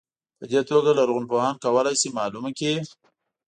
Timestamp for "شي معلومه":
2.01-2.51